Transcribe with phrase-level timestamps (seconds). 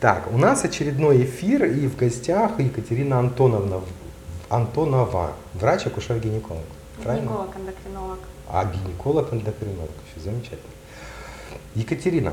[0.00, 3.80] Так, у нас очередной эфир, и в гостях Екатерина Антоновна
[4.48, 6.62] Антонова, врач-акушер-гинеколог.
[7.02, 7.26] Правильно?
[7.28, 8.18] Гинеколог-эндокринолог.
[8.48, 9.90] А гинеколог-эндокринолог.
[10.12, 10.70] Все замечательно.
[11.74, 12.32] Екатерина,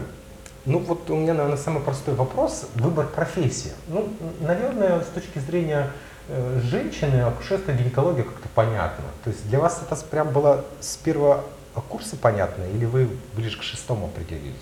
[0.65, 2.67] ну вот у меня, наверное, самый простой вопрос.
[2.75, 3.71] Выбор профессии.
[3.87, 4.09] Ну,
[4.41, 5.89] наверное, с точки зрения
[6.27, 9.05] э, женщины, акушерская гинекология как-то понятно.
[9.23, 11.43] То есть для вас это прям было с первого
[11.89, 14.53] курса понятно, или вы ближе к шестому определились?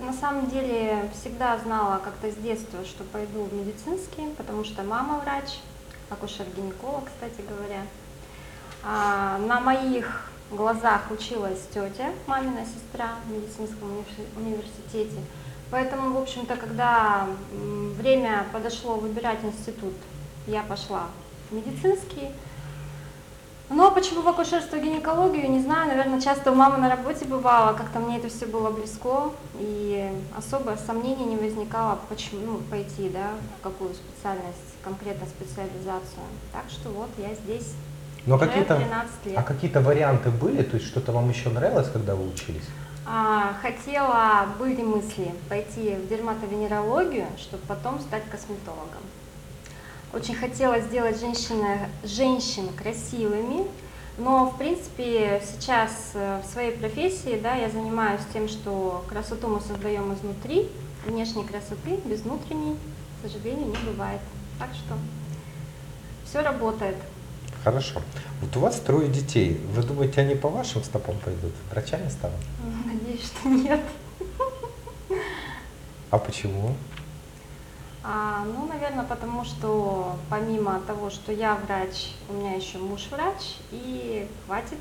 [0.00, 5.20] На самом деле всегда знала как-то с детства, что пойду в медицинский, потому что мама
[5.20, 5.58] врач,
[6.10, 7.82] акушер-гинеколог, кстати говоря.
[8.84, 14.04] А, на моих глазах училась тетя, мамина сестра в медицинском
[14.36, 15.18] университете.
[15.70, 19.94] Поэтому, в общем-то, когда время подошло выбирать институт,
[20.46, 21.08] я пошла
[21.50, 22.28] в медицинский.
[23.68, 27.98] Но почему в акушерство гинекологию, не знаю, наверное, часто у мамы на работе бывало, как-то
[27.98, 33.62] мне это все было близко, и особо сомнений не возникало, почему ну, пойти, да, в
[33.64, 36.22] какую специальность, конкретно специализацию.
[36.52, 37.74] Так что вот я здесь
[38.24, 38.80] Но какие-то,
[39.34, 42.68] А какие-то варианты были, то есть что-то вам еще нравилось, когда вы учились?
[43.04, 49.02] А, хотела, были мысли пойти в дерматовенерологию, чтобы потом стать косметологом.
[50.16, 53.66] Очень хотела сделать женщины, женщин красивыми,
[54.16, 59.60] но, в принципе, сейчас э, в своей профессии да, я занимаюсь тем, что красоту мы
[59.60, 60.70] создаем изнутри,
[61.04, 62.78] внешней красоты без внутренней,
[63.18, 64.22] к сожалению, не бывает.
[64.58, 64.94] Так что
[66.24, 66.96] все работает.
[67.62, 68.00] Хорошо.
[68.40, 69.60] Вот у вас трое детей.
[69.74, 71.52] Вы думаете, они по вашим стопам пойдут?
[71.70, 72.40] Врачами станут?
[72.86, 73.80] Надеюсь, что нет.
[76.10, 76.74] А почему?
[78.08, 83.56] А, ну, наверное, потому что помимо того, что я врач, у меня еще муж врач,
[83.72, 84.78] и хватит,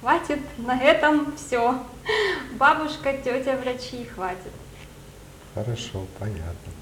[0.00, 1.78] хватит, на этом все.
[2.58, 4.52] Бабушка, тетя врачи, хватит.
[5.54, 6.72] Хорошо, понятно.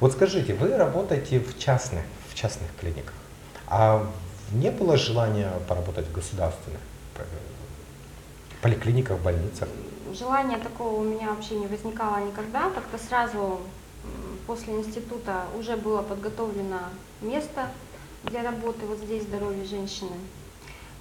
[0.00, 3.12] Вот скажите, вы работаете в частных, в частных клиниках,
[3.66, 4.10] а
[4.52, 6.80] не было желания поработать в государственных
[8.62, 9.68] поликлиниках, больницах?
[10.14, 13.60] Желания такого у меня вообще не возникало никогда, как-то сразу
[14.46, 16.80] после института уже было подготовлено
[17.20, 17.70] место
[18.24, 20.16] для работы вот здесь здоровье женщины.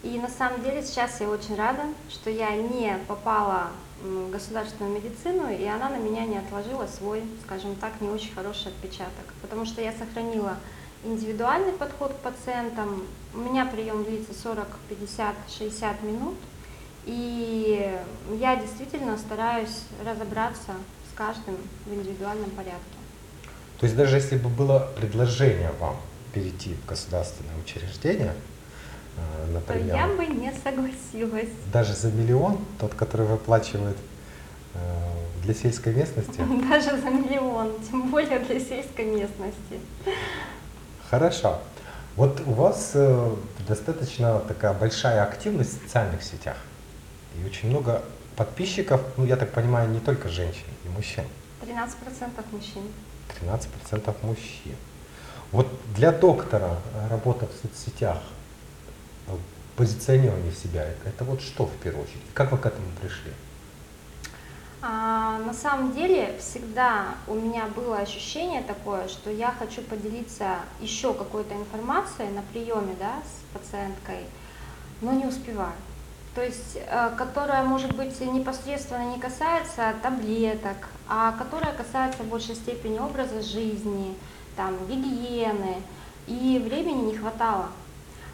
[0.04, 3.72] И на самом деле сейчас я очень рада, что я не попала
[4.04, 8.68] в государственную медицину, и она на меня не отложила свой, скажем так, не очень хороший
[8.68, 9.34] отпечаток.
[9.42, 10.58] Потому что я сохранила
[11.04, 13.04] индивидуальный подход к пациентам.
[13.34, 16.36] У меня прием длится 40, 50, 60 минут.
[17.06, 18.00] И
[18.40, 20.74] я действительно стараюсь разобраться
[21.12, 22.95] с каждым в индивидуальном порядке.
[23.80, 25.98] То есть даже если бы было предложение вам
[26.34, 28.34] перейти в государственное учреждение,
[29.18, 31.50] э, например, я бы не согласилась.
[31.72, 33.98] Даже за миллион, тот, который выплачивает
[34.74, 34.80] э,
[35.44, 36.42] для сельской местности?
[36.70, 39.80] Даже за миллион, тем более для сельской местности.
[41.10, 41.60] Хорошо.
[42.16, 43.36] Вот у вас э,
[43.68, 46.56] достаточно такая большая активность в социальных сетях.
[47.38, 48.02] И очень много
[48.38, 51.26] подписчиков, ну я так понимаю, не только женщин, и мужчин.
[51.66, 52.84] 13% мужчин.
[53.42, 54.76] 13% мужчин.
[55.52, 56.78] Вот для доктора
[57.10, 58.22] работа в соцсетях,
[59.76, 62.22] позиционирование себя, это вот что в первую очередь?
[62.34, 63.32] Как вы к этому пришли?
[64.82, 71.14] А, на самом деле всегда у меня было ощущение такое, что я хочу поделиться еще
[71.14, 74.26] какой-то информацией на приеме да, с пациенткой,
[75.02, 75.74] но не успеваю
[76.36, 82.56] то есть э, которая, может быть, непосредственно не касается таблеток, а которая касается в большей
[82.56, 84.16] степени образа жизни,
[84.58, 85.82] там, гигиены,
[86.28, 87.68] и времени не хватало.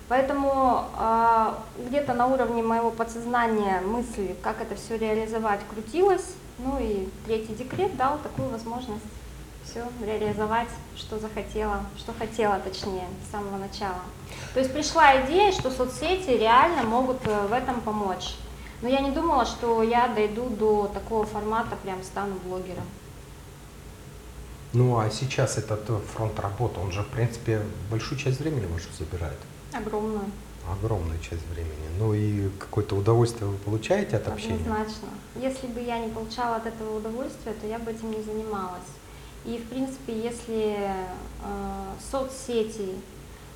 [0.08, 1.54] Поэтому э,
[1.88, 7.96] где-то на уровне моего подсознания мысли, как это все реализовать, крутилась, ну и третий декрет
[7.98, 9.06] дал такую возможность
[9.64, 10.68] все реализовать,
[10.98, 14.02] что захотела, что хотела точнее с самого начала.
[14.54, 18.36] То есть пришла идея, что соцсети реально могут э, в этом помочь.
[18.82, 22.84] Но я не думала, что я дойду до такого формата, прям стану блогером.
[24.74, 29.38] Ну а сейчас этот фронт работы, он же в принципе большую часть времени вашу забирает.
[29.74, 30.26] Огромную.
[30.70, 31.90] Огромную часть времени.
[32.00, 34.56] Ну и какое-то удовольствие вы получаете от общения?
[34.56, 35.10] Однозначно.
[35.36, 38.82] Если бы я не получала от этого удовольствия, то я бы этим не занималась.
[39.44, 40.94] И, в принципе, если э,
[42.12, 42.96] соцсети,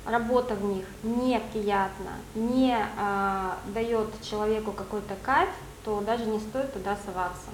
[0.06, 5.48] работа в них неприятна, не э, дает человеку какой-то кайф,
[5.84, 7.50] то даже не стоит туда соваться,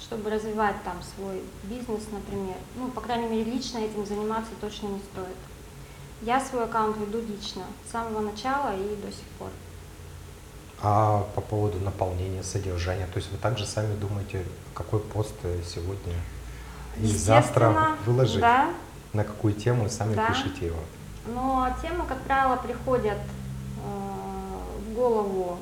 [0.00, 2.56] чтобы развивать там свой бизнес, например.
[2.76, 5.36] Ну, по крайней мере, лично этим заниматься точно не стоит.
[6.22, 9.48] Я свой аккаунт веду лично, с самого начала и до сих пор.
[10.82, 14.44] А по поводу наполнения, содержания, то есть вы также сами думаете,
[14.74, 15.34] какой пост
[15.66, 16.14] сегодня
[17.00, 18.40] И завтра выложить.
[18.40, 18.70] Да,
[19.12, 20.28] На какую тему сами Да.
[20.28, 20.80] пишите его.
[21.26, 25.58] Но темы, как правило, приходят э, в голову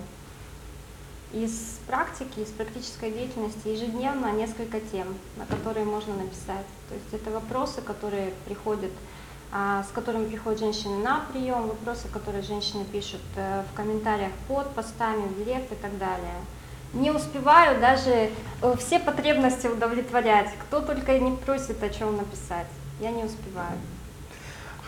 [1.33, 6.67] из практики, из практической деятельности ежедневно несколько тем, на которые можно написать.
[6.89, 8.91] То есть это вопросы, которые приходят,
[9.51, 14.69] а, с которыми приходят женщины на прием, вопросы, которые женщины пишут э, в комментариях под
[14.75, 16.35] постами, в директ и так далее.
[16.93, 18.31] Не успеваю даже
[18.61, 20.51] э, все потребности удовлетворять.
[20.67, 22.67] Кто только не просит о чем написать.
[23.01, 23.79] Я не успеваю.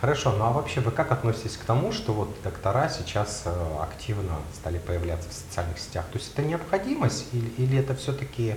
[0.04, 4.36] Хорошо, ну а вообще вы как относитесь к тому, что вот доктора сейчас э, активно
[4.52, 6.04] стали появляться в социальных сетях?
[6.12, 8.56] То есть это необходимость или, или это все-таки,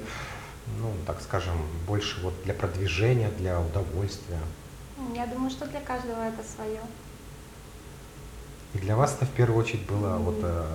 [0.82, 1.56] ну, так скажем,
[1.88, 4.42] больше вот для продвижения, для удовольствия?
[5.16, 6.82] Я думаю, что для каждого это свое.
[8.74, 10.66] И для вас это в первую очередь было вот э,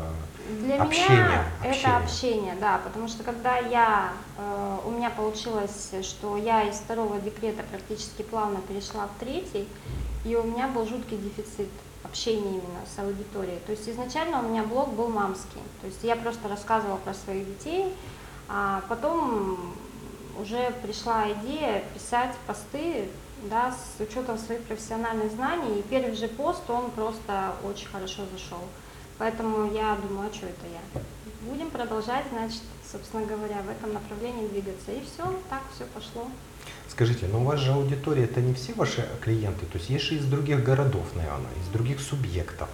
[0.61, 1.79] Для Общение, меня общение.
[1.79, 7.21] это общение, да, потому что когда я, э, у меня получилось, что я из второго
[7.21, 9.69] декрета практически плавно перешла в третий,
[10.25, 11.69] и у меня был жуткий дефицит
[12.03, 13.59] общения именно с аудиторией.
[13.67, 17.47] То есть изначально у меня блог был мамский, то есть я просто рассказывала про своих
[17.47, 17.94] детей,
[18.49, 19.75] а потом
[20.41, 23.09] уже пришла идея писать посты
[23.50, 28.61] да, с учетом своих профессиональных знаний, и первый же пост, он просто очень хорошо зашел.
[29.19, 31.03] Поэтому я думаю, а что это я?
[31.49, 34.93] Будем продолжать, значит, собственно говоря, в этом направлении двигаться.
[34.93, 36.29] И все, так все пошло.
[36.89, 40.17] Скажите, ну у вас же аудитория, это не все ваши клиенты, то есть есть же
[40.17, 42.69] из других городов, наверное, из других субъектов.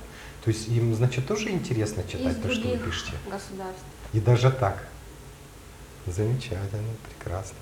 [0.45, 3.13] То есть им, значит, тоже интересно читать Из то, что вы пишете.
[3.31, 3.85] государств.
[4.13, 4.83] И даже так.
[6.07, 7.57] Замечательно, прекрасно.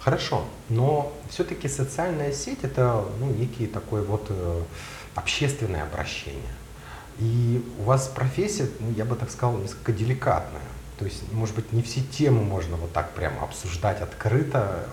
[0.00, 4.62] Хорошо, но все-таки социальная сеть это ну, некий такой вот э,
[5.14, 6.54] общественное обращение.
[7.18, 10.62] И у вас профессия, ну, я бы так сказал, несколько деликатная.
[10.98, 14.86] То есть, может быть, не все темы можно вот так прямо обсуждать открыто.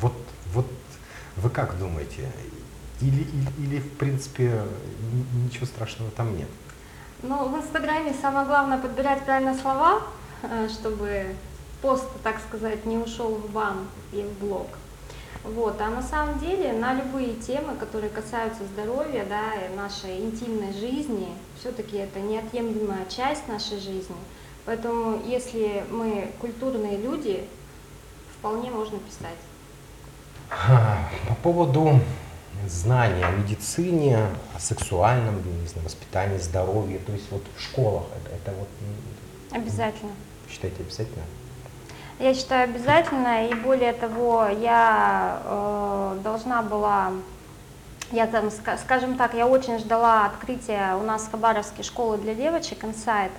[0.00, 0.14] Вот,
[0.54, 0.66] вот
[1.36, 2.30] вы как думаете?
[3.02, 4.62] Или, или, или в принципе,
[5.44, 6.48] ничего страшного там нет?
[7.22, 10.02] Ну, в Инстаграме самое главное подбирать правильно слова,
[10.42, 11.34] э, чтобы
[11.84, 14.68] пост, так сказать, не ушел в бан и в блог.
[15.44, 15.78] Вот.
[15.82, 21.28] А на самом деле на любые темы, которые касаются здоровья, да, и нашей интимной жизни,
[21.60, 24.16] все-таки это неотъемлемая часть нашей жизни.
[24.64, 27.44] Поэтому, если мы культурные люди,
[28.38, 29.36] вполне можно писать.
[31.28, 32.00] По поводу
[32.66, 34.20] знания о медицине,
[34.56, 38.68] о сексуальном не знаю, воспитании, здоровье, то есть вот в школах это, это вот
[39.50, 40.12] Обязательно.
[40.48, 41.24] считаете обязательно?
[42.20, 47.10] Я считаю обязательно, и более того, я э, должна была,
[48.12, 52.36] я там, ска- скажем так, я очень ждала открытия у нас в Хабаровске школы для
[52.36, 53.32] девочек Insight,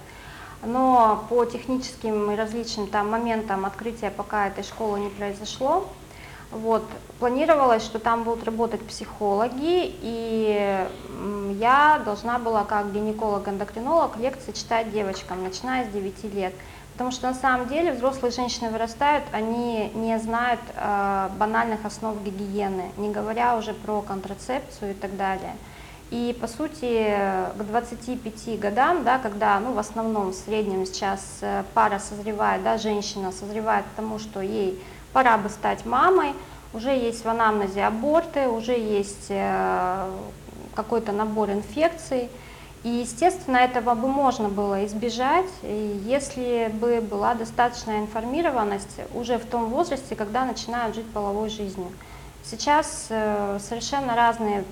[0.61, 5.87] но по техническим и различным там моментам открытия пока этой школы не произошло.
[6.51, 6.83] Вот.
[7.19, 10.85] Планировалось, что там будут работать психологи, и
[11.59, 16.53] я должна была как гинеколог-эндокринолог лекции читать девочкам, начиная с 9 лет.
[16.95, 22.91] Потому что на самом деле взрослые женщины вырастают, они не знают э, банальных основ гигиены,
[22.95, 25.55] не говоря уже про контрацепцию и так далее.
[26.11, 27.17] И по сути
[27.57, 32.77] к 25 годам, да, когда ну, в основном в среднем сейчас э, пара созревает, да,
[32.77, 34.81] женщина созревает к тому, что ей
[35.11, 36.33] пора бы стать мамой,
[36.73, 40.09] уже есть в анамнезе аборты, уже есть э,
[40.75, 42.29] какой-то набор инфекций.
[42.85, 49.71] И, естественно, этого бы можно было избежать, если бы была достаточная информированность уже в том
[49.71, 51.87] возрасте, когда начинают жить половой жизнью.
[52.43, 54.63] Сейчас э, совершенно разный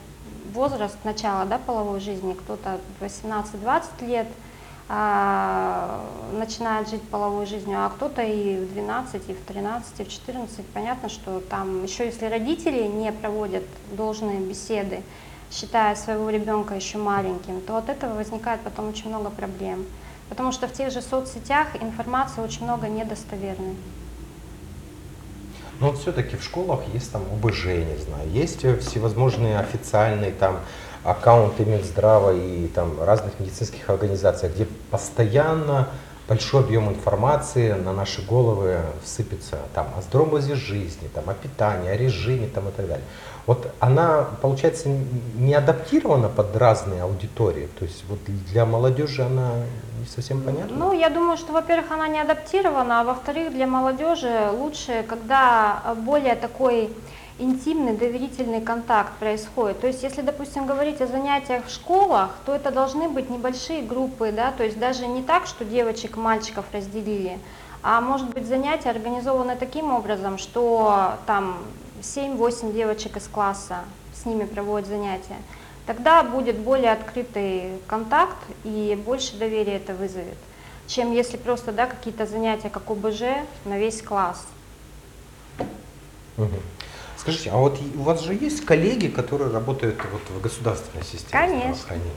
[0.53, 2.34] возраст начала да, половой жизни.
[2.34, 4.27] Кто-то 18-20 лет
[4.89, 10.08] а, начинает жить половой жизнью, а кто-то и в 12, и в 13, и в
[10.10, 10.63] 14.
[10.67, 15.01] Понятно, что там еще если родители не проводят должные беседы,
[15.53, 19.86] считая своего ребенка еще маленьким, то от этого возникает потом очень много проблем.
[20.29, 23.75] Потому что в тех же соцсетях информации очень много недостоверной.
[25.79, 30.60] Но вот все-таки в школах есть там ОБЖ, не знаю, есть э, всевозможные официальные там
[31.03, 35.89] аккаунты Минздрава и там разных медицинских организаций, где постоянно
[36.27, 41.98] большой объем информации на наши головы сыпется там о здоровом жизни, там, о питании, о
[41.98, 43.05] режиме там, и так далее.
[43.45, 44.88] Вот она, получается,
[45.35, 49.51] не адаптирована под разные аудитории, то есть вот для молодежи она
[50.00, 50.75] не совсем понятна?
[50.77, 56.35] Ну, я думаю, что, во-первых, она не адаптирована, а во-вторых, для молодежи лучше, когда более
[56.35, 56.89] такой
[57.38, 59.81] интимный, доверительный контакт происходит.
[59.81, 64.31] То есть, если, допустим, говорить о занятиях в школах, то это должны быть небольшие группы,
[64.31, 67.39] да, то есть даже не так, что девочек, мальчиков разделили,
[67.81, 71.57] а может быть занятия организованы таким образом, что там
[72.03, 73.79] 7-8 девочек из класса,
[74.13, 75.38] с ними проводят занятия,
[75.88, 80.38] тогда будет более открытый контакт и больше доверия это вызовет,
[80.88, 83.22] чем если просто да, какие-то занятия, как ОБЖ,
[83.65, 84.45] на весь класс.
[87.17, 91.74] Скажите, а вот у вас же есть коллеги, которые работают вот в государственной системе Конечно.
[91.75, 92.12] здравоохранения?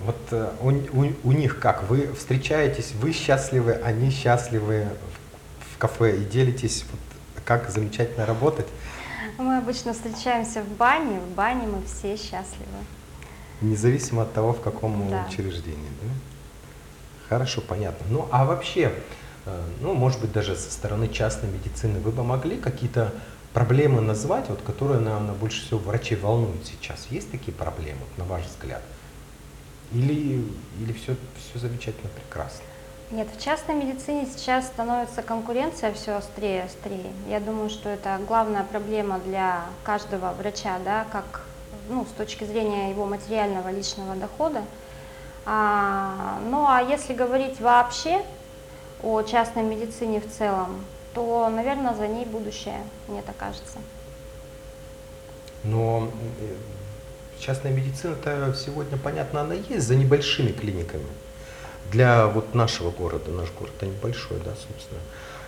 [0.00, 0.68] Вот э, у,
[1.00, 1.84] у- у них как?
[1.88, 7.00] Вы встречаетесь, вы счастливы, они счастливы в, в кафе и делитесь, вот,
[7.46, 8.66] как замечательно работать,
[9.38, 12.66] Мы обычно встречаемся в бане, в бане мы все счастливы.
[13.62, 15.26] независимо от того, в каком Да.
[15.28, 15.88] учреждении.
[16.02, 16.08] да?
[17.28, 18.06] Хорошо, понятно.
[18.10, 18.92] Ну а вообще,
[19.46, 23.12] э, ну может быть даже со стороны частной медицины, вы бы могли какие-то
[23.54, 27.06] проблемы назвать, вот, которые, наверное, больше всего врачей волнуют сейчас?
[27.10, 28.82] Есть такие проблемы, на ваш взгляд?
[29.92, 30.44] Или,
[30.80, 32.62] или все, все замечательно, прекрасно?
[33.12, 37.12] Нет, в частной медицине сейчас становится конкуренция все острее и острее.
[37.28, 41.42] Я думаю, что это главная проблема для каждого врача, да, как
[41.88, 44.64] ну, с точки зрения его материального личного дохода.
[45.44, 48.22] А, ну а если говорить вообще
[49.04, 50.84] о частной медицине в целом,
[51.14, 53.78] то, наверное, за ней будущее, мне так кажется.
[55.62, 56.10] Но
[56.40, 56.54] э,
[57.38, 61.06] частная медицина-то сегодня, понятно, она есть за небольшими клиниками.
[61.92, 65.00] Для вот нашего города, наш город-то небольшой, да, собственно.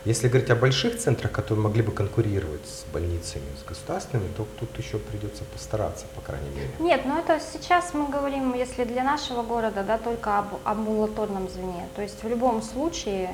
[0.05, 4.79] Если говорить о больших центрах, которые могли бы конкурировать с больницами, с государственными, то тут
[4.79, 6.71] еще придется постараться, по крайней мере.
[6.79, 11.89] Нет, но это сейчас мы говорим, если для нашего города, да, только об амбулаторном звене.
[11.97, 13.31] То есть в любом случае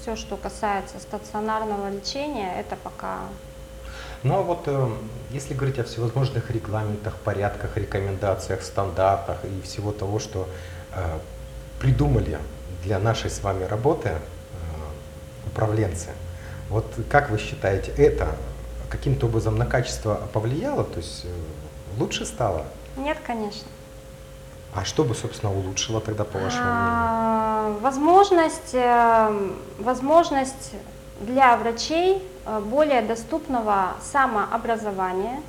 [0.00, 3.20] все, что касается стационарного лечения, это пока
[4.22, 4.88] Ну а вот э,
[5.30, 10.48] если говорить о всевозможных регламентах, порядках, рекомендациях, стандартах и всего того, что
[10.94, 11.18] э,
[11.80, 12.38] придумали
[12.84, 14.16] для нашей с вами работы э,
[15.46, 16.10] управленцы,
[16.68, 18.36] вот как вы считаете, это
[18.88, 21.28] каким-то образом на качество повлияло, то есть э,
[21.98, 22.64] лучше стало?
[22.96, 23.68] нет, конечно.
[24.74, 26.90] А что бы, собственно, улучшило тогда, по вашему мнению?
[26.90, 30.72] А, Возможность, э, возможность
[31.20, 32.22] для врачей
[32.66, 35.42] более доступного самообразования,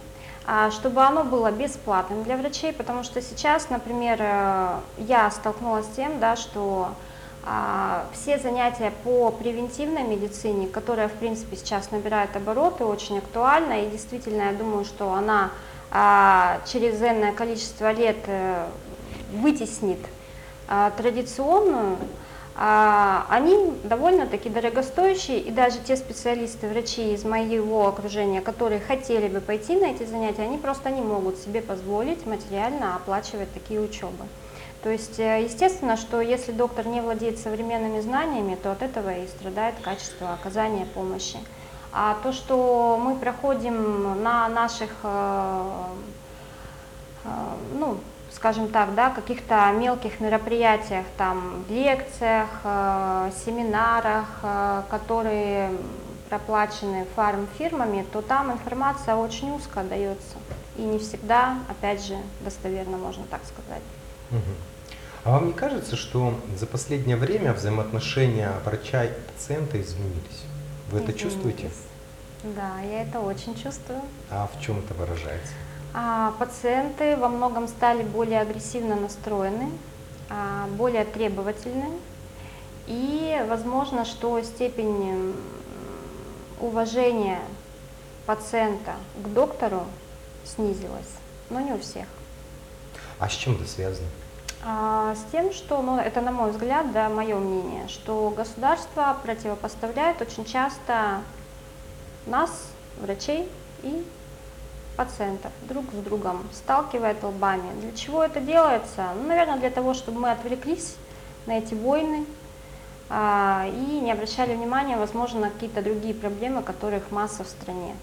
[0.71, 6.19] чтобы оно было бесплатным для врачей, потому что сейчас, например, э, я столкнулась с тем,
[6.19, 6.91] да, что
[7.49, 13.89] а, все занятия по превентивной медицине, которая, в принципе, сейчас набирает обороты, очень актуальна, и
[13.89, 15.51] действительно, я думаю, что она
[15.89, 18.67] а, через энное количество лет э,
[19.31, 19.99] вытеснит
[20.67, 21.97] а, традиционную, а,
[22.59, 29.75] они довольно-таки дорогостоящие, и даже те специалисты, врачи из моего окружения, которые хотели бы пойти
[29.75, 34.25] на эти занятия, они просто не могут себе позволить материально оплачивать такие учебы.
[34.83, 39.27] То есть, э, естественно, что если доктор не владеет современными знаниями, то от этого и
[39.27, 41.37] страдает качество оказания помощи.
[41.91, 45.63] А то, что мы проходим на наших, э,
[47.25, 47.29] э,
[47.79, 47.97] ну,
[48.31, 55.71] скажем так, да, каких-то мелких мероприятиях, там, лекциях, э, семинарах, э, которые
[56.29, 60.37] проплачены фармфирмами, то там информация очень узко дается.
[60.77, 63.81] И не всегда, опять же, достоверно, можно так сказать.
[64.29, 64.55] Мгм.
[65.23, 70.43] А вам не кажется, что за последнее время взаимоотношения врача и пациента изменились?
[70.91, 71.67] Вы это чувствуете?
[71.67, 72.55] Изменились.
[72.55, 74.01] Да, я это очень чувствую.
[74.29, 75.53] А в чем это выражается?
[75.99, 79.71] А, пациенты во многом стали более агрессивно настроены,
[80.29, 81.89] а, более требовательны.
[82.85, 85.33] И возможно, что степень
[86.59, 87.39] уважения
[88.27, 89.85] пациента к доктору
[90.45, 91.15] снизилась,
[91.49, 92.05] но не у всех.
[93.17, 94.07] А с чем это связано?
[94.63, 100.21] А, С тем, что, ну, это на мой взгляд, да, мое мнение, что государство противопоставляет
[100.21, 101.21] очень часто
[102.27, 102.51] нас,
[103.01, 103.49] врачей
[103.81, 104.05] и
[104.97, 107.69] пациентов друг с другом, сталкивает лбами.
[107.81, 109.09] Для чего это делается?
[109.15, 110.95] Ну, наверное, для того, чтобы мы отвлеклись
[111.45, 112.25] на эти войны
[113.09, 117.95] а, и не обращали внимания, возможно, на какие-то другие проблемы, которых масса в стране.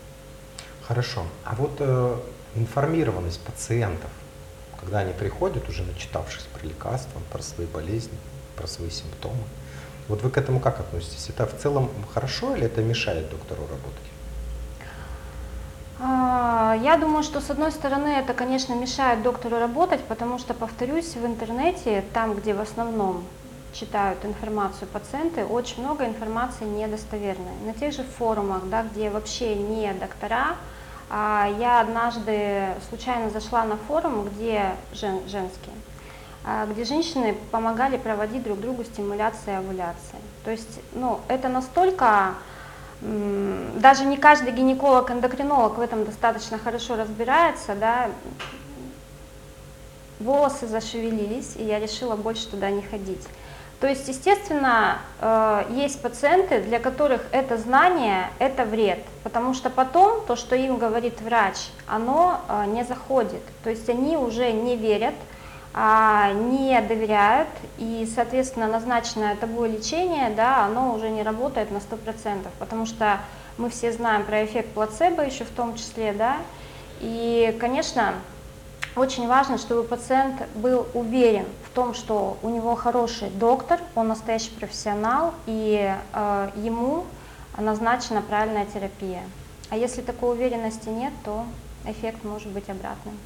[0.86, 1.24] Хорошо.
[1.44, 2.16] А вот э,
[2.54, 4.10] информированность пациентов,
[4.80, 8.16] когда они приходят, уже начитавшись про лекарства, про свои болезни,
[8.56, 9.44] про свои симптомы,
[10.08, 11.28] вот вы к этому как относитесь?
[11.30, 14.13] Это в целом хорошо или это мешает доктору работать?
[16.00, 21.14] А, Я думаю, что с одной стороны это, конечно, мешает доктору работать, потому что, повторюсь,
[21.14, 23.24] в интернете, там, где в основном
[23.72, 27.52] читают информацию пациенты, очень много информации недостоверной.
[27.64, 30.56] На тех же форумах, да, где вообще не доктора,
[31.10, 35.72] а, я однажды случайно зашла на форум, где жен, женский,
[36.44, 40.18] а, где женщины помогали проводить друг другу стимуляции овуляции.
[40.44, 42.34] То есть, ну, это настолько
[43.00, 48.10] даже не каждый гинеколог-эндокринолог в этом достаточно хорошо разбирается, да,
[50.20, 53.22] волосы зашевелились, и я решила больше туда не ходить.
[53.80, 60.24] То есть, естественно, э, есть пациенты, для которых это знание– это вред, потому что потом
[60.26, 63.42] то, что им говорит врач, оно э, не заходит.
[63.62, 65.14] То есть они уже не верят,
[65.76, 72.86] не доверяют, и, соответственно, назначенное тобой лечение, да, оно уже не работает на 100%, потому
[72.86, 73.18] что
[73.58, 76.36] мы все знаем про эффект плацебо еще в том числе, да,
[77.00, 78.14] и, конечно,
[78.96, 84.52] очень важно, чтобы пациент был уверен в том, что у него хороший доктор, он настоящий
[84.52, 87.04] профессионал, и э, ему
[87.58, 89.22] назначена правильная терапия.
[89.70, 91.44] А если такой уверенности нет, то
[91.84, 93.18] эффект может быть обратным.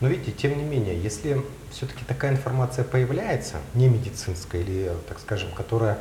[0.00, 5.50] Но видите, тем не менее, если все-таки такая информация появляется, не медицинская или, так скажем,
[5.52, 5.98] которая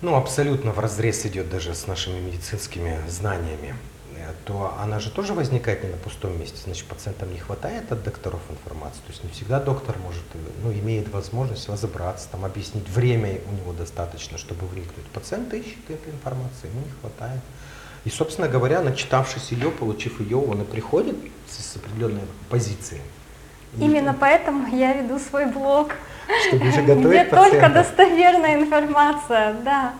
[0.00, 3.74] ну, абсолютно в разрез идет даже с нашими медицинскими знаниями,
[4.16, 6.56] э, то она же тоже возникает не на пустом месте.
[6.64, 9.00] Значит, пациентам не хватает от докторов информации.
[9.00, 12.88] То есть не всегда доктор может, э, ну, имеет возможность разобраться, там, объяснить.
[12.88, 15.06] Время у него достаточно, чтобы вникнуть.
[15.06, 17.40] Пациент ищет эту информацию, ему не хватает.
[18.04, 21.16] И, собственно говоря, начитавшись ее, получив ее, он и приходит
[21.48, 23.00] с, определенной позиции.
[23.78, 25.92] Именно поэтому я веду свой блог.
[26.48, 27.72] Чтобы уже готовить Где только пациентов.
[27.72, 29.94] достоверная информация, да.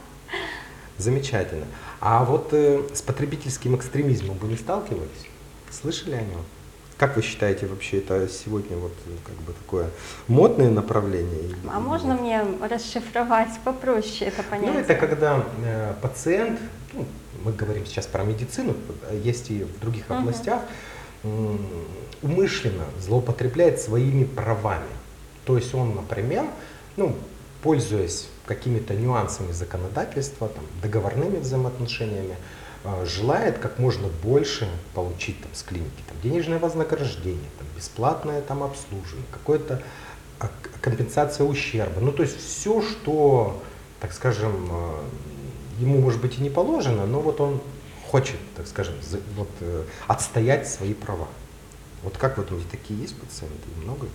[0.98, 1.66] Замечательно.
[2.00, 5.26] А вот э, с потребительским экстремизмом вы не сталкивались?
[5.70, 6.44] Слышали о нем?
[6.96, 9.90] Как вы считаете, вообще это сегодня вот э, как бы такое
[10.26, 11.54] модное направление?
[11.72, 14.72] А можно мне расшифровать попроще это понятие?
[14.72, 16.58] Ну, это когда э, пациент,
[16.92, 17.06] ну,
[17.44, 18.74] мы говорим сейчас про медицину,
[19.24, 20.62] есть и в других областях,
[22.22, 24.86] умышленно злоупотребляет своими правами.
[25.44, 26.46] То есть он, например,
[26.96, 27.16] ну,
[27.62, 32.36] пользуясь какими-то нюансами законодательства, там, договорными взаимоотношениями,
[32.84, 36.02] э, желает как можно больше получить там, с клиники.
[36.08, 39.82] Там, денежное вознаграждение, там, бесплатное там, обслуживание, какое-то
[40.38, 42.00] а, компенсация ущерба.
[42.00, 43.62] Ну, то есть все, что,
[44.00, 44.92] так скажем, э,
[45.78, 47.60] ему, может быть, и не положено, но вот он
[48.10, 48.94] хочет, так скажем,
[49.36, 51.28] вот, э, отстоять свои права.
[52.02, 53.68] Вот как вы думаете, такие есть пациенты?
[53.82, 54.06] Много?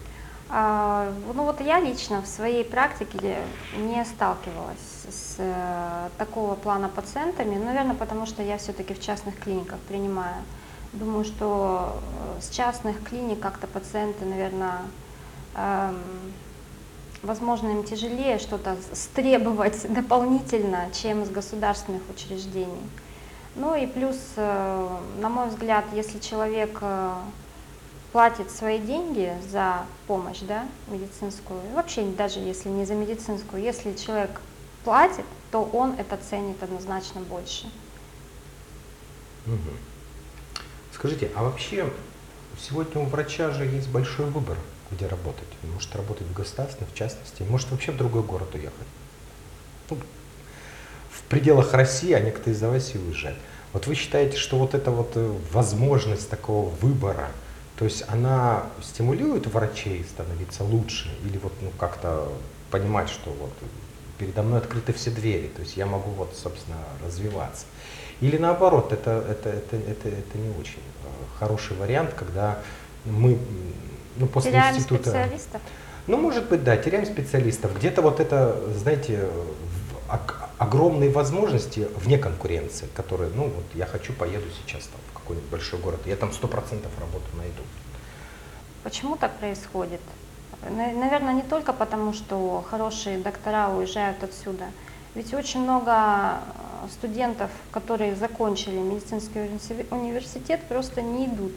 [0.49, 3.38] А, Ну вот я лично в своей практике
[3.76, 4.78] не сталкивалась
[5.10, 10.36] с э, такого плана пациентами, наверное, потому что я все-таки в частных клиниках принимаю.
[10.93, 11.99] Думаю, что
[12.38, 14.82] э, с частных клиник как-то пациенты, наверное,
[15.56, 15.97] эм,
[17.24, 22.90] возможно, им тяжелее что-то стребовать дополнительно, чем из государственных учреждений.
[23.56, 27.14] Ну и плюс, э, на мой взгляд, если человек э,
[28.12, 34.42] платит свои деньги за помощь да, медицинскую, вообще даже если не за медицинскую, если человек
[34.84, 37.70] платит, то он это ценит однозначно больше.
[40.92, 41.92] Скажите, а вообще
[42.60, 44.58] сегодня у врача же есть большой выбор,
[44.91, 45.48] где работать.
[45.63, 48.88] Он может работать в государственной, в частности, может вообще в другой город уехать.
[49.89, 49.98] Ну,
[51.10, 53.38] в пределах России, а некоторые из России уезжают.
[53.74, 57.30] Вот вы считаете, что вот эта вот э, возможность такого выбора,
[57.78, 62.32] то есть она стимулирует врачей становиться лучше или вот ну как-то
[62.69, 63.52] понимать, что вот
[64.17, 67.65] передо мной открыты все двери, то есть я могу вот, собственно, развиваться.
[68.22, 71.08] Или наоборот, это, это, это, это, это не очень э,
[71.39, 72.60] хороший вариант, когда
[73.06, 73.39] мы
[74.17, 75.04] ну, после Теряем института...
[75.04, 75.62] специалистов.
[76.08, 77.76] Ну, может быть, да, теряем специалистов.
[77.76, 79.30] Где-то вот это, знаете,
[80.58, 85.80] огромные возможности вне конкуренции, которые, ну, вот я хочу, поеду сейчас там, в какой-нибудь большой
[85.80, 87.62] город, я там сто процентов работу найду.
[88.84, 90.02] Почему так происходит?
[90.69, 94.65] Наверное, не только потому, что хорошие доктора уезжают отсюда.
[95.15, 101.52] Ведь очень много э, студентов, которые закончили медицинский универси- университет, просто не идут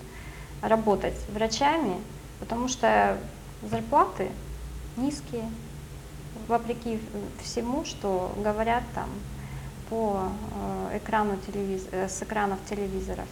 [0.60, 1.96] работать врачами,
[2.40, 3.18] потому что
[3.62, 4.30] зарплаты
[4.96, 5.44] низкие,
[6.48, 7.00] вопреки
[7.42, 9.08] всему, что говорят там
[9.88, 10.28] по
[10.90, 13.26] э, экрану телевиз- э, с экранов телевизоров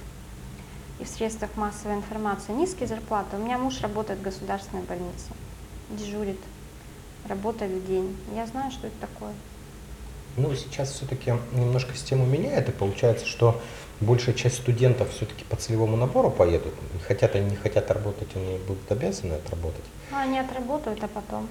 [1.01, 2.53] и в средствах массовой информации.
[2.53, 3.37] Низкие зарплаты.
[3.37, 5.31] У меня муж работает в государственной больнице,
[5.91, 6.39] дежурит,
[7.29, 8.17] работает в день.
[8.35, 9.33] Я знаю, что это такое.
[10.37, 13.61] Ну, сейчас все-таки немножко систему меняет, и получается, что
[14.01, 16.75] большая часть студентов все-таки по целевому набору поедут.
[17.07, 19.85] Хотят они, не хотят работать, они будут обязаны отработать.
[20.11, 21.49] Ну, они отработают, а потом.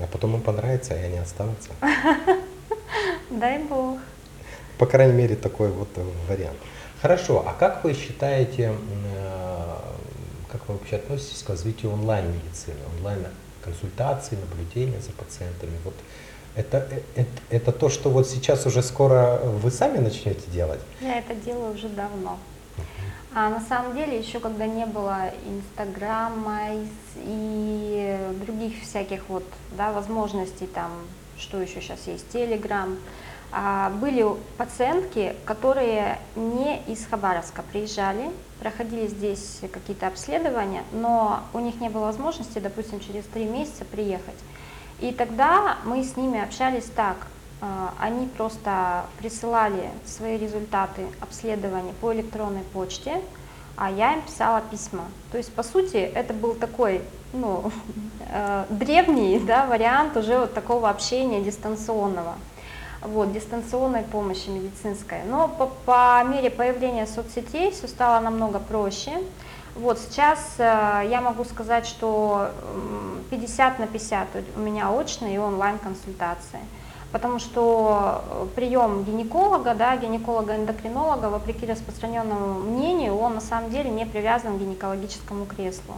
[0.00, 1.70] А потом им понравится, и они останутся.
[3.30, 3.98] Дай бог.
[4.78, 6.58] По крайней мере, такой вот э, вариант.
[7.02, 8.74] Хорошо, а как вы считаете,
[9.14, 9.76] э,
[10.50, 15.72] как вы вообще относитесь к развитию онлайн-медицины, онлайн-консультаций, наблюдения за пациентами?
[15.84, 15.94] Вот
[16.58, 20.80] Это, э, это, это то, что вот сейчас уже скоро вы сами начнете делать?
[21.00, 22.36] Я это делаю уже давно.
[23.32, 26.70] А на самом деле, еще когда не было Инстаграма
[27.16, 29.44] и других всяких вот
[29.76, 30.90] да, возможностей, там,
[31.38, 32.98] что еще сейчас есть, Телеграм,
[33.52, 41.80] а, были пациентки, которые не из Хабаровска приезжали, проходили здесь какие-то обследования, но у них
[41.80, 44.34] не было возможности, допустим, через три месяца приехать.
[45.00, 47.16] И тогда мы с ними общались так.
[47.60, 53.20] А, они просто присылали свои результаты обследования по электронной почте,
[53.76, 55.04] а я им писала письма.
[55.32, 57.70] То есть, по сути, это был такой ну,
[58.28, 62.34] э, древний да, вариант уже вот такого общения дистанционного
[63.02, 65.18] вот, дистанционной помощи медицинской.
[65.26, 69.12] Но по, по мере появления соцсетей все стало намного проще.
[69.74, 72.50] Вот сейчас э, я могу сказать, что
[73.30, 76.60] 50 на 50 у меня очные и онлайн консультации.
[77.12, 84.04] Потому что э, прием гинеколога, да, гинеколога-эндокринолога, вопреки распространенному мнению, он на самом деле не
[84.04, 85.94] привязан к гинекологическому креслу.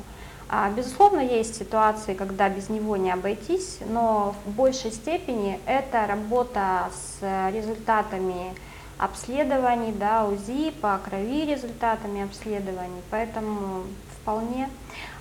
[0.48, 6.90] А, безусловно, есть ситуации, когда без него не обойтись, но в большей степени это работа
[6.92, 8.54] с результатами
[9.00, 13.84] обследований, да, УЗИ, по крови результатами обследований, поэтому
[14.20, 14.68] вполне.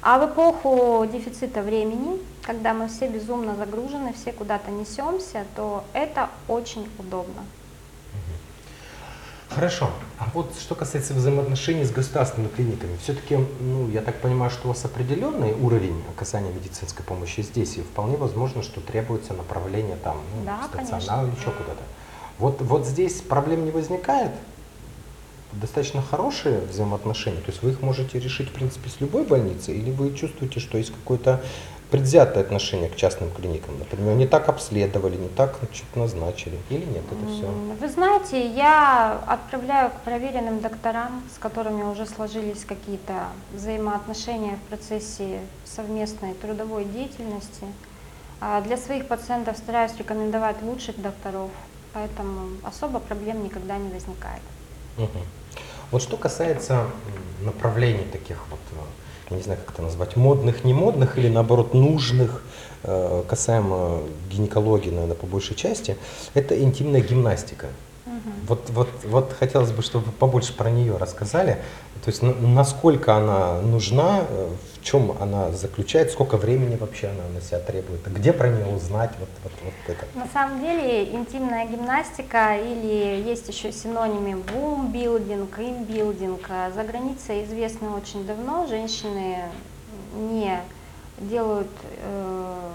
[0.02, 6.30] А в эпоху дефицита времени, когда мы все безумно загружены, все куда-то несемся, то это
[6.48, 7.44] очень удобно.
[9.50, 9.90] Хорошо.
[10.20, 14.72] А вот что касается взаимоотношений с государственными клиниками, все-таки, ну, я так понимаю, что у
[14.72, 20.46] вас определенный уровень оказания медицинской помощи здесь, и вполне возможно, что требуется направление там, ну,
[20.46, 21.82] да, стационар или еще куда-то.
[22.40, 24.32] Вот, вот здесь проблем не возникает?
[25.52, 29.92] Достаточно хорошие взаимоотношения, то есть вы их можете решить, в принципе, с любой больницей, или
[29.92, 31.42] вы чувствуете, что есть какой-то
[31.90, 33.80] предвзятое отношение к частным клиникам?
[33.80, 37.52] Например, не так обследовали, не так что-то назначили или нет, это все?
[37.82, 45.40] Вы знаете, я отправляю к проверенным докторам, с которыми уже сложились какие-то взаимоотношения в процессе
[45.66, 47.66] совместной трудовой деятельности.
[48.40, 51.50] А для своих пациентов стараюсь рекомендовать лучших докторов,
[51.94, 54.42] поэтому особо проблем никогда не возникает.
[54.98, 55.20] Угу.
[55.92, 56.88] Вот что касается
[57.42, 61.74] направлений таких вот э, я не знаю, как это назвать, модных, не модных или наоборот
[61.74, 62.44] нужных,
[62.84, 65.98] э, касаемо гинекологии, наверное, по большей части,
[66.34, 67.68] это интимная гимнастика.
[68.48, 71.58] Вот, вот, вот хотелось бы, чтобы вы побольше про нее рассказали.
[72.04, 77.42] То есть насколько она нужна, э, в чем она заключается, сколько времени вообще она на
[77.42, 80.06] себя требует, где про нее узнать, вот, вот, вот это.
[80.16, 88.26] На самом деле интимная гимнастика или есть еще синонимы бумбилдинг, имбилдинг, за границей известны очень
[88.26, 89.44] давно, женщины
[90.16, 90.62] не
[91.20, 91.70] делают
[92.02, 92.72] э,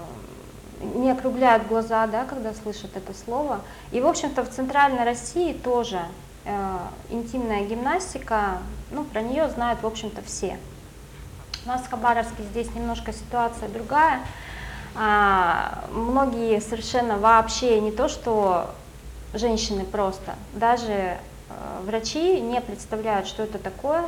[0.81, 3.61] не округляют глаза, да, когда слышат это слово.
[3.91, 5.99] И, в общем-то, в Центральной России тоже
[6.45, 6.77] э,
[7.09, 8.59] интимная гимнастика,
[8.91, 10.57] ну, про нее знают, в общем-то, все.
[11.65, 14.21] У нас в Хабаровске здесь немножко ситуация другая.
[14.95, 18.69] А, многие совершенно вообще не то, что
[19.33, 21.17] женщины просто, даже э,
[21.83, 24.05] врачи не представляют, что это такое.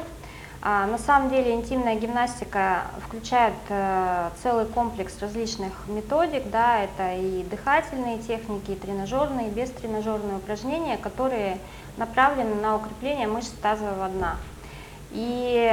[0.62, 7.44] А, на самом деле интимная гимнастика включает э, целый комплекс различных методик, да, это и
[7.44, 11.60] дыхательные техники, и тренажерные, и бестренажерные упражнения, которые
[11.98, 14.38] направлены на укрепление мышц тазового дна.
[15.12, 15.72] И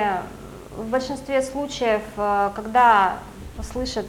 [0.76, 3.16] в большинстве случаев, э, когда
[3.62, 4.06] слышат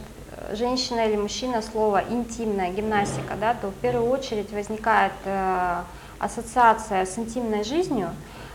[0.52, 5.82] женщина или мужчина слово интимная гимнастика, да, то в первую очередь возникает э,
[6.18, 8.10] ассоциация с интимной жизнью.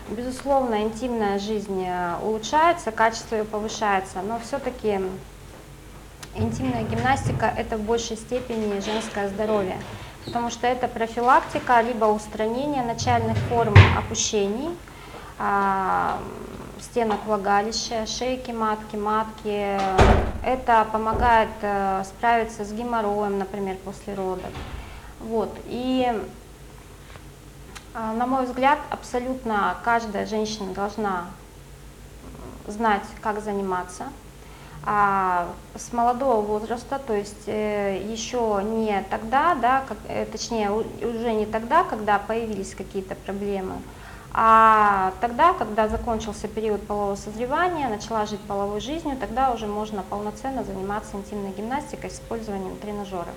[0.08, 5.00] Безусловно, интимная жизнь э, улучшается, качество ее повышается, но все-таки
[6.34, 9.78] интимная гимнастика– это в большей степени женское здоровье,
[10.24, 14.70] потому что это профилактика, либо устранение начальных форм опущений,
[15.38, 16.18] а,
[16.80, 19.78] стенок влагалища, шейки матки, матки.
[20.44, 24.50] Это помогает э, справиться с геморроем, например, после родов.
[25.20, 25.50] Вот.
[25.66, 26.12] И,
[27.94, 31.26] на мой взгляд, абсолютно каждая женщина должна
[32.66, 34.04] знать, как заниматься.
[34.84, 39.98] А с молодого возраста, то есть э, еще не тогда, да, как,
[40.32, 43.74] точнее уже не тогда, когда появились какие-то проблемы,
[44.34, 50.64] а тогда, когда закончился период полового созревания, начала жить половой жизнью, тогда уже можно полноценно
[50.64, 53.34] заниматься интимной гимнастикой с использованием тренажеров.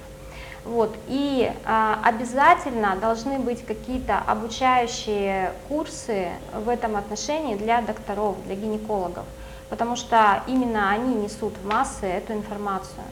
[0.66, 0.96] Вот.
[1.08, 9.26] И а, обязательно должны быть какие-то обучающие курсы в этом отношении для докторов, для гинекологов,
[9.70, 13.04] потому что именно они несут в массы эту информацию.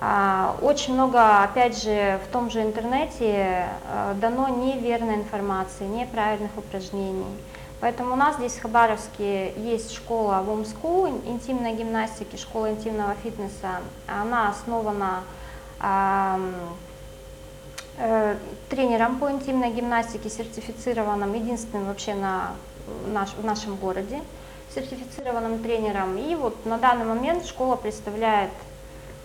[0.00, 7.26] А, Очень много, опять же, в том же интернете э, дано неверной информации, неправильных упражнений.
[7.80, 13.80] Поэтому у нас здесь в Хабаровске есть школа Warm School интимной гимнастики, школа интимного фитнеса.
[14.08, 15.22] Она основана
[18.68, 22.52] тренером по интимной гимнастике, сертифицированным, единственным вообще на
[23.06, 24.20] наш, в нашем городе,
[24.74, 26.16] сертифицированным тренером.
[26.16, 28.50] И вот на данный момент школа представляет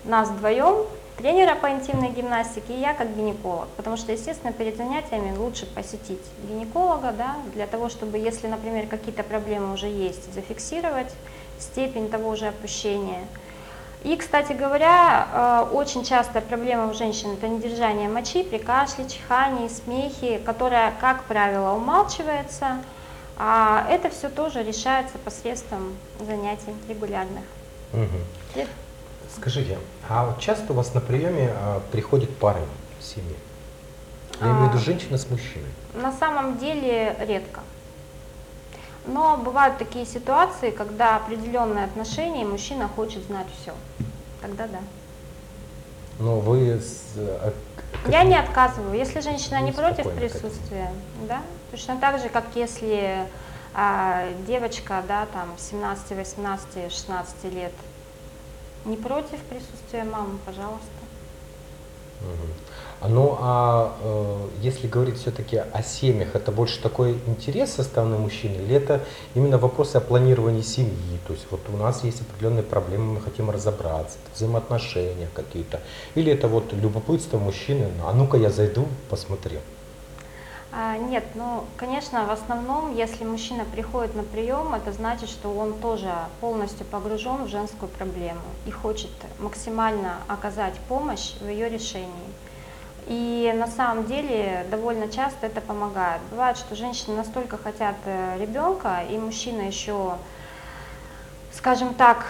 [0.04, 0.86] нас вдвоем,
[1.18, 3.68] тренера по интимной гимнастике и я как гинеколог.
[3.78, 9.24] Потому что, естественно, перед занятиями лучше посетить гинеколога, да, для того, чтобы, если, например, какие-то
[9.24, 11.14] проблемы уже есть, зафиксировать
[11.60, 13.28] степень того же опущения.
[14.04, 15.28] И, кстати говоря,
[15.72, 21.24] э, очень частая проблема у женщин– это недержание мочи при кашле, чихании, смехе, которая, как
[21.24, 22.80] правило, умалчивается.
[23.38, 27.44] А это все тоже решается посредством занятий регулярных.
[27.94, 28.66] Угу.
[29.36, 32.68] Скажите, а вот часто у вас на приеме а, приходят парни
[33.02, 33.36] семьи?
[34.40, 34.82] Я имею в виду А.
[34.86, 35.70] женщина с мужчиной.
[35.94, 37.62] На самом деле редко.
[39.06, 43.74] Но бывают такие ситуации, когда определенные отношения, и мужчина хочет знать все.
[44.42, 44.80] Тогда да.
[46.20, 48.98] Но вы с, к- Я не отказываю.
[48.98, 50.92] Если женщина не Ну, против присутствия,
[51.28, 53.28] да, точно так же, как если
[53.74, 57.74] а, девочка, да, там 17, 18, 16 лет
[58.86, 60.88] не против присутствия мамы, пожалуйста.
[62.22, 62.54] Мгм.
[63.08, 68.56] Ну а э, если говорить все-таки о семьях, это больше такой интерес со стороны мужчины,
[68.56, 69.04] или это
[69.36, 71.20] именно вопросы о планировании семьи?
[71.28, 75.82] То есть вот у нас есть определенные проблемы, мы хотим разобраться, взаимоотношения какие-то,
[76.16, 79.60] или это вот любопытство мужчины, а ну-ка я зайду, посмотрю.
[80.76, 85.74] А, Нет, ну, конечно, в основном, если мужчина приходит на прием, это значит, что он
[85.74, 86.12] тоже
[86.42, 92.10] полностью погружен в женскую проблему и хочет максимально оказать помощь в ее решении.
[93.08, 96.22] И на самом деле довольно часто это помогает.
[96.32, 100.16] Бывает, что женщины настолько хотят э, ребенка, и мужчина еще,
[101.52, 102.26] скажем так,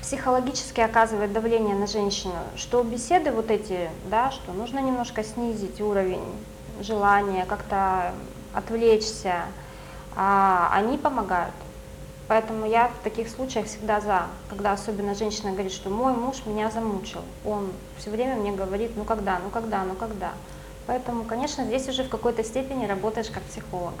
[0.00, 6.24] психологически оказывает давление на женщину, что беседы вот эти, да, что нужно немножко снизить уровень
[6.80, 8.12] желания, как-то
[8.52, 9.42] отвлечься,
[10.16, 11.54] а, они помогают.
[12.26, 16.70] Поэтому я в таких случаях всегда за, когда особенно женщина говорит, что мой муж меня
[16.70, 20.32] замучил, он все время мне говорит, ну когда, ну когда, ну когда.
[20.86, 23.94] Поэтому, конечно, здесь уже в какой-то степени работаешь как психолог.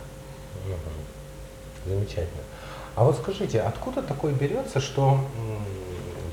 [1.84, 2.42] Замечательно.
[2.94, 5.20] А вот скажите, откуда такое берется, что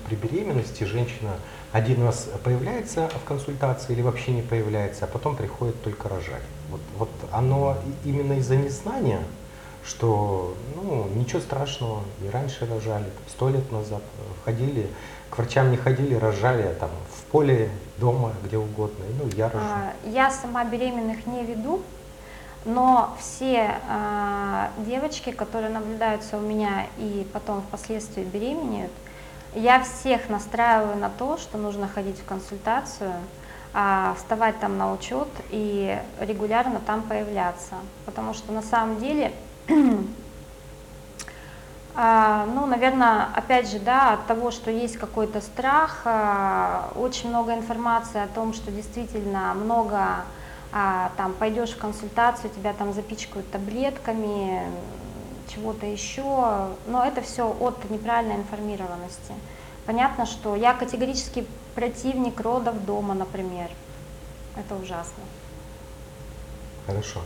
[0.08, 1.32] при беременности женщина
[1.71, 6.43] один раз появляется в консультации или вообще не появляется, а потом приходит только рожать?
[6.69, 9.23] Вот, вот оно именно из-за незнания,
[9.86, 14.88] что ну, ничего страшного, и раньше рожали, сто лет назад э, ходили,
[15.30, 19.06] к врачам не ходили, рожали а там в поле, дома, где угодно.
[19.17, 19.65] Ну, я рожу.
[19.65, 21.82] А, Я сама беременных не веду,
[22.65, 28.91] но все а, девочки, которые наблюдаются у меня и потом впоследствии беременеют,
[29.54, 33.13] я всех настраиваю на то, что нужно ходить в консультацию,
[33.74, 37.76] а, вставать там на учет и регулярно там появляться.
[38.06, 39.32] Потому что на самом деле
[41.93, 48.21] Ну, наверное, опять же, да, от того, что есть какой-то страх, а, очень много информации
[48.21, 50.23] о том, что действительно много,
[50.71, 54.63] а, там, пойдешь в консультацию, тебя там запичкают таблетками,
[55.53, 59.34] чего-то еще, но это все от неправильной информированности.
[59.86, 63.69] Понятно, что я категорически противник родов дома, например.
[64.55, 65.23] Это ужасно.
[66.88, 67.21] Хорошо.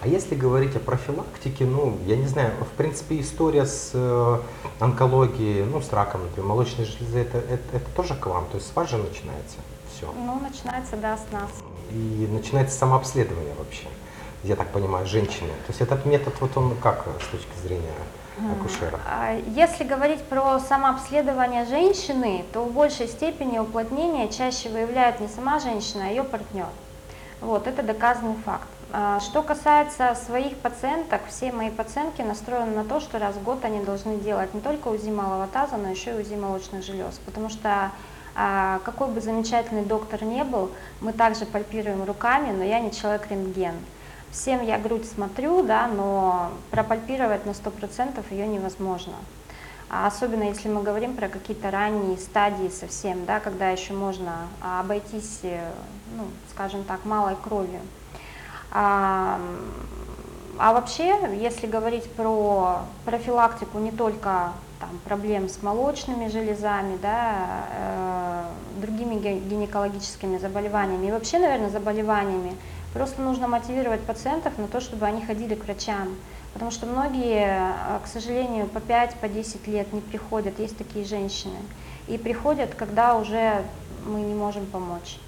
[0.00, 4.38] А если говорить о профилактике, ну, я не знаю, в принципе, история с э,
[4.78, 8.68] онкологией, ну, с раком, например, молочной железы, это, это, это тоже к вам, то есть
[8.68, 9.56] с вас же начинается
[9.94, 10.12] все.
[10.14, 11.50] Ну, начинается, да, с нас.
[11.90, 13.86] И начинается самообследование вообще,
[14.44, 15.48] я так понимаю, женщины.
[15.66, 17.94] То есть этот метод, вот он как с точки зрения
[18.52, 19.00] акушера?
[19.06, 25.58] А, Если говорить про самообследование женщины, то в большей степени уплотнение чаще выявляет не сама
[25.58, 26.66] женщина, а ее партнер.
[27.40, 28.68] Вот, это доказанный факт.
[28.92, 33.64] А, Что касается своих пациенток, все мои пациентки настроены на то, что раз в год
[33.64, 37.20] они должны делать не только УЗИ малого таза, но еще и УЗИ молочных желез.
[37.26, 37.90] Потому что
[38.34, 40.70] а, какой бы замечательный доктор ни был,
[41.00, 43.74] мы также пальпируем руками, но я не человек-рентген.
[44.30, 49.14] Всем я грудь смотрю, да, но пропальпировать на 100% ее невозможно.
[49.88, 55.40] А особенно если мы говорим про какие-то ранние стадии совсем, да, когда еще можно обойтись,
[55.42, 55.70] э,
[56.16, 56.24] ну,
[56.56, 57.80] скажем так, малой кровью.
[58.72, 59.38] А,
[60.58, 68.44] А вообще, если говорить про профилактику не только там, проблем с молочными железами, да, э,
[68.80, 69.16] другими
[69.50, 72.56] гинекологическими заболеваниями и вообще, наверное, заболеваниями,
[72.94, 76.16] просто нужно мотивировать пациентов на то, чтобы они ходили к врачам.
[76.54, 81.04] Потому что многие, э, к сожалению, по 5, по 10 лет не приходят, есть такие
[81.04, 81.58] женщины.
[82.08, 83.62] И приходят, когда уже
[84.06, 85.18] мы не можем помочь.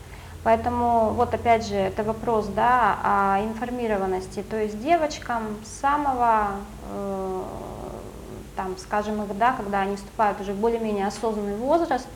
[0.49, 6.53] Поэтому вот опять же это вопрос да, о информированности, то есть девочкам с самого,
[6.91, 7.43] э,
[8.57, 12.09] там, скажем, их, да, когда они вступают уже в более-менее осознанный возраст,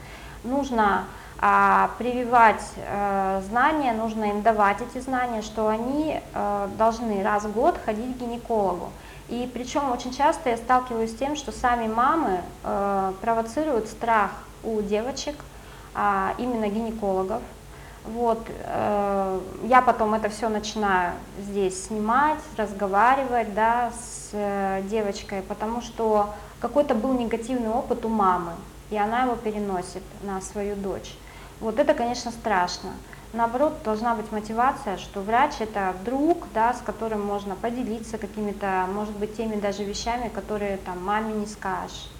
[0.44, 1.04] нужно
[1.40, 7.52] а, прививать э, знания, нужно им давать эти знания, что они э, должны раз в
[7.52, 8.88] год ходить к гинекологу.
[9.28, 14.30] И причем очень часто я сталкиваюсь с тем, что сами мамы э, провоцируют страх
[14.64, 15.36] у девочек,
[15.94, 17.42] а, именно гинекологов.
[18.04, 25.82] Вот, э, я потом это все начинаю здесь снимать, разговаривать, да, с э, девочкой, потому
[25.82, 28.52] что какой-то был негативный опыт у мамы,
[28.90, 31.16] и она его переносит на свою дочь.
[31.60, 32.90] Вот это, конечно, страшно.
[33.32, 39.16] Наоборот, должна быть мотивация, что врач это друг, да, с которым можно поделиться какими-то, может
[39.16, 42.10] быть, теми даже вещами, которые там маме не скажешь.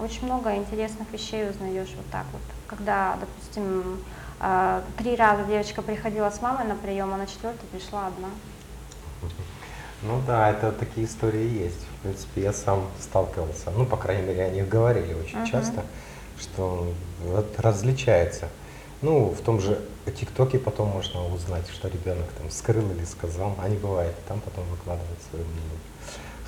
[0.00, 2.42] Очень много интересных вещей узнаешь вот так вот.
[2.66, 4.02] Когда, допустим,
[4.98, 8.28] три раза девочка приходила с мамой на прием, а на четвертый пришла одна.
[10.02, 11.78] Ну да, это такие истории есть.
[11.78, 13.70] В принципе, я сам сталкивался.
[13.70, 15.46] Ну, по крайней мере, они говорили очень Мгм.
[15.46, 15.84] часто,
[16.40, 16.92] что
[17.24, 18.48] вот различается.
[19.00, 23.68] Ну, в том же ТикТоке потом можно узнать, что ребенок там скрыл или сказал, а
[23.68, 25.78] не бывает, там потом выкладывает свое мнение.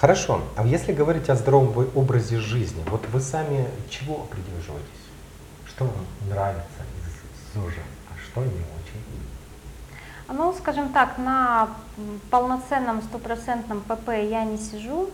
[0.01, 4.89] Хорошо, а если говорить о здоровом образе жизни, вот вы сами чего придерживаетесь?
[5.67, 6.65] Что вам нравится
[7.55, 9.05] ЗОЖа, а что не очень?
[10.29, 11.69] Ну, скажем так, на
[12.31, 15.11] полноценном стопроцентном ПП я не сижу,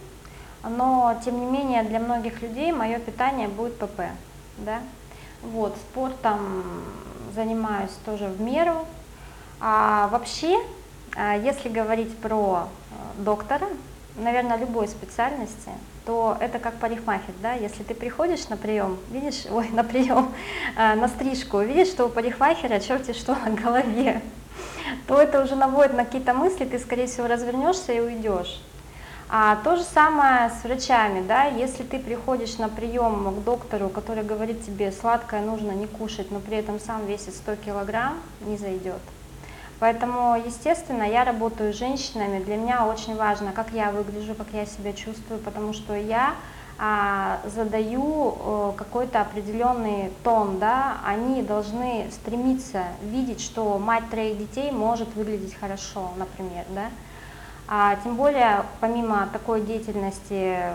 [0.62, 4.03] но тем не менее для многих людей мое питание будет ПП,
[4.59, 4.81] да.
[5.42, 6.83] Вот, спортом
[7.35, 8.87] занимаюсь тоже в меру.
[9.61, 10.59] А вообще,
[11.16, 13.68] а, если говорить про э, доктора,
[14.16, 15.70] наверное, любой специальности,
[16.07, 20.33] то это как парикмахер, да, если ты приходишь на прием, видишь, ой, на прием,
[20.77, 24.23] э, на стрижку, видишь, что у парикмахера черти что на голове,
[25.07, 28.61] то это уже наводит на какие-то мысли, ты, скорее всего, развернешься и уйдешь.
[29.33, 34.25] А то же самое с врачами, да, если ты приходишь на прием к доктору, который
[34.25, 39.01] говорит тебе, сладкое нужно не кушать, но при этом сам весит 100 килограмм, не зайдет.
[39.81, 44.66] Поэтому, естественно, я работаю с женщинами, для меня очень важно, как я выгляжу, как я
[44.66, 46.35] себя чувствую, потому что я
[46.79, 54.71] а, задаю э, какой-то определенный тон, да, они должны стремиться видеть, что мать троих детей
[54.71, 56.90] может выглядеть хорошо, например, да.
[57.66, 60.75] А тем более, помимо такой деятельности э,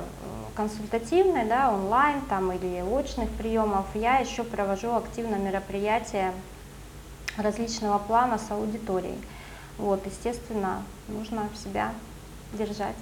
[0.55, 6.33] консультативной, да, онлайн там, или очных приемов, я еще провожу активно мероприятия
[7.37, 9.17] различного плана с аудиторией.
[9.77, 11.93] Вот, естественно, нужно себя
[12.53, 12.95] держать.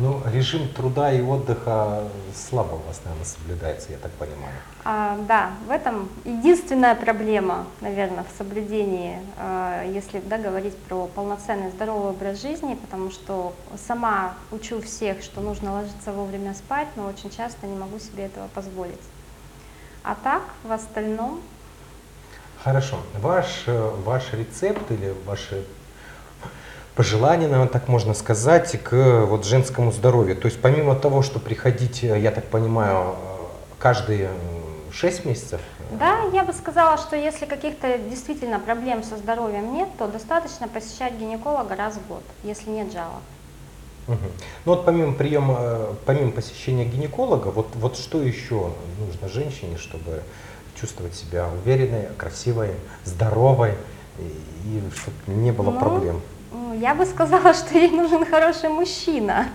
[0.00, 4.54] Ну, режим труда и отдыха слабо у вас, наверное, соблюдается, я так понимаю.
[4.82, 11.70] А, да, в этом единственная проблема, наверное, в соблюдении, э, если да, говорить про полноценный
[11.70, 17.28] здоровый образ жизни, потому что сама учу всех, что нужно ложиться вовремя спать, но очень
[17.30, 19.02] часто не могу себе этого позволить.
[20.02, 21.42] А так, в остальном,
[22.62, 22.96] Хорошо.
[23.20, 25.64] Ваш, э, ваш рецепт или ваши
[26.94, 30.36] пожелания, наверное, так можно сказать, к вот женскому здоровью.
[30.36, 33.14] То есть помимо того, что приходить, э, я так понимаю, э,
[33.78, 34.28] каждые
[34.92, 35.60] 6 месяцев,
[35.98, 41.14] да, я бы сказала, что если каких-то действительно проблем со здоровьем нет, то достаточно посещать
[41.14, 43.22] гинеколога раз в год, если нет жалоб.
[44.06, 44.30] Мгм.
[44.64, 48.70] Ну вот помимо приема, помимо посещения гинеколога, вот, вот что еще
[49.00, 50.22] нужно женщине, чтобы
[50.80, 53.74] чувствовать себя уверенной, красивой, здоровой
[54.18, 56.22] и, и чтобы не было Ну, проблем?
[56.74, 59.48] Я бы сказала, что ей нужен хороший мужчина.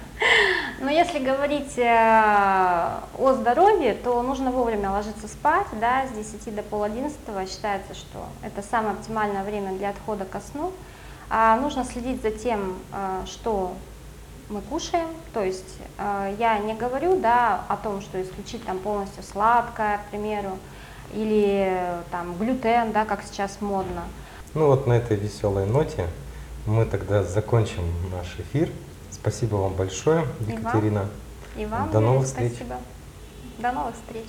[0.80, 1.84] Но если говорить э,
[3.18, 8.26] о здоровье, то нужно вовремя ложиться спать, да, с 10 до пол одиннадцатого считается, что
[8.44, 10.72] это самое оптимальное время для отхода ко сну.
[11.30, 13.74] А нужно следить за тем, э, что
[14.50, 19.24] мы кушаем, то есть э, я не говорю, да, о том, что исключить там полностью
[19.24, 20.60] сладкое, к примеру,
[21.16, 24.04] или там глютен, да, как сейчас модно.
[24.54, 26.08] Ну вот на этой веселой ноте
[26.66, 28.70] мы тогда закончим наш эфир.
[29.12, 30.60] Спасибо вам большое, И вам.
[30.60, 31.10] Екатерина.
[31.58, 32.54] И вам До новых встреч.
[32.54, 32.76] спасибо.
[33.60, 34.26] До новых встреч.